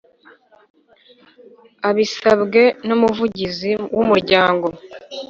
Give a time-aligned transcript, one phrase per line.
[1.89, 4.67] Abisabwe n Umuvugizi w Umuryango